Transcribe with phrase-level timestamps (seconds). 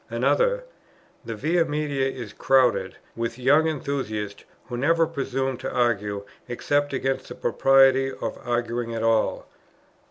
[0.09, 0.63] Another:
[1.23, 7.27] "The Via Media is crowded with young enthusiasts, who never presume to argue, except against
[7.29, 9.47] the propriety of arguing at all."